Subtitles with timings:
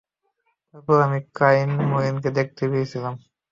[0.69, 3.13] তারপর আমি ক্লাইভ মরিনকে দেখতে পেয়েছিলাম।